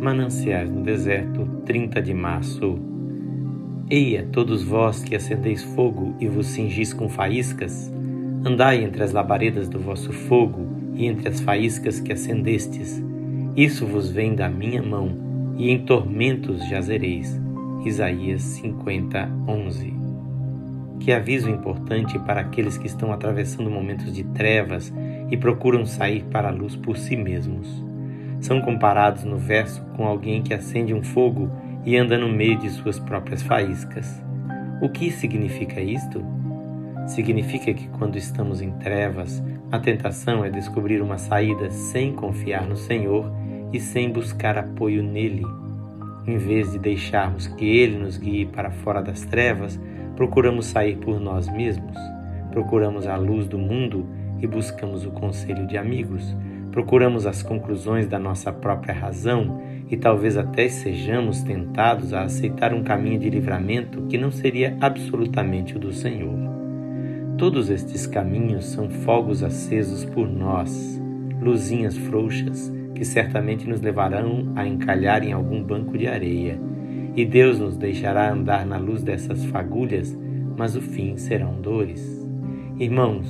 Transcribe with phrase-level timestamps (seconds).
[0.00, 2.78] Mananciais no Deserto, 30 de março.
[3.90, 7.92] Eia, todos vós que acendeis fogo e vos cingis com faíscas,
[8.44, 13.02] andai entre as labaredas do vosso fogo e entre as faíscas que acendestes.
[13.56, 15.10] Isso vos vem da minha mão,
[15.56, 17.36] e em tormentos jazereis.
[17.84, 19.94] Isaías 50, 11.
[21.00, 24.94] Que aviso importante para aqueles que estão atravessando momentos de trevas
[25.28, 27.87] e procuram sair para a luz por si mesmos
[28.40, 31.50] são comparados no verso com alguém que acende um fogo
[31.84, 34.22] e anda no meio de suas próprias faíscas.
[34.80, 36.24] O que significa isto?
[37.06, 42.76] Significa que quando estamos em trevas, a tentação é descobrir uma saída sem confiar no
[42.76, 43.30] Senhor
[43.72, 45.44] e sem buscar apoio nele.
[46.26, 49.80] Em vez de deixarmos que ele nos guie para fora das trevas,
[50.14, 51.96] procuramos sair por nós mesmos.
[52.50, 54.06] Procuramos a luz do mundo
[54.40, 56.36] e buscamos o conselho de amigos
[56.70, 62.82] procuramos as conclusões da nossa própria razão e talvez até sejamos tentados a aceitar um
[62.82, 66.38] caminho de livramento que não seria absolutamente o do Senhor.
[67.38, 71.00] Todos estes caminhos são fogos acesos por nós,
[71.40, 76.60] luzinhas frouxas que certamente nos levarão a encalhar em algum banco de areia.
[77.14, 80.16] E Deus nos deixará andar na luz dessas fagulhas,
[80.56, 82.26] mas o fim serão dores.
[82.78, 83.26] Irmãos,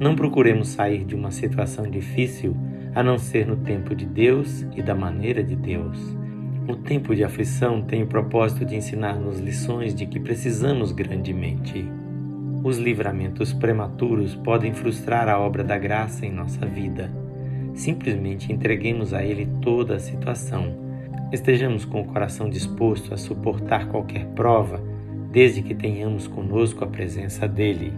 [0.00, 2.56] não procuremos sair de uma situação difícil
[2.94, 5.98] a não ser no tempo de Deus e da maneira de Deus.
[6.68, 11.84] O tempo de aflição tem o propósito de ensinar-nos lições de que precisamos grandemente.
[12.62, 17.10] Os livramentos prematuros podem frustrar a obra da graça em nossa vida.
[17.74, 20.72] Simplesmente entreguemos a Ele toda a situação.
[21.32, 24.80] Estejamos com o coração disposto a suportar qualquer prova,
[25.32, 27.92] desde que tenhamos conosco a presença dEle.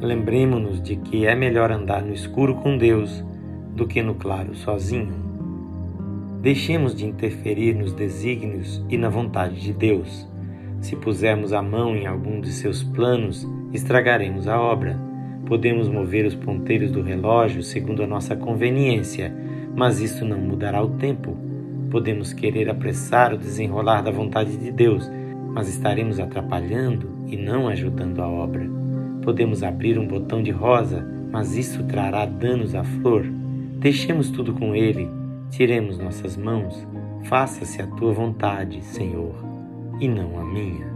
[0.00, 3.24] Lembremos-nos de que é melhor andar no escuro com Deus
[3.76, 5.12] do que no claro sozinho.
[6.40, 10.26] Deixemos de interferir nos desígnios e na vontade de Deus.
[10.80, 14.98] Se pusermos a mão em algum de seus planos, estragaremos a obra.
[15.44, 19.34] Podemos mover os ponteiros do relógio segundo a nossa conveniência,
[19.74, 21.36] mas isso não mudará o tempo.
[21.90, 25.10] Podemos querer apressar o desenrolar da vontade de Deus,
[25.52, 28.68] mas estaremos atrapalhando e não ajudando a obra.
[29.22, 33.26] Podemos abrir um botão de rosa, mas isso trará danos à flor.
[33.78, 35.08] Deixemos tudo com Ele,
[35.50, 36.86] tiremos nossas mãos,
[37.24, 39.34] faça-se a tua vontade, Senhor,
[40.00, 40.86] e não a minha.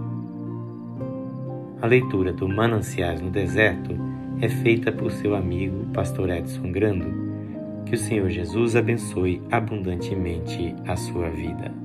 [1.83, 3.97] A leitura do Mananciais no Deserto
[4.41, 7.31] é feita por seu amigo, Pastor Edson Grando.
[7.85, 11.80] Que o Senhor Jesus abençoe abundantemente a sua vida.